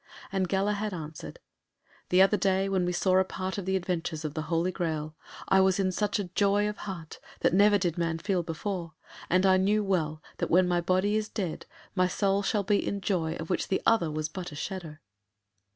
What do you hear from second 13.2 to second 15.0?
of which the other was but a shadow."